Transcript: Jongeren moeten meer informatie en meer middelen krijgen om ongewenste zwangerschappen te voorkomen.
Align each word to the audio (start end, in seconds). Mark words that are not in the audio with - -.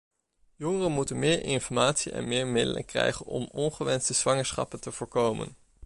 Jongeren 0.55 0.91
moeten 0.91 1.19
meer 1.19 1.43
informatie 1.43 2.11
en 2.11 2.27
meer 2.27 2.47
middelen 2.47 2.85
krijgen 2.85 3.25
om 3.25 3.49
ongewenste 3.51 4.13
zwangerschappen 4.13 4.79
te 4.81 4.91
voorkomen. 4.91 5.55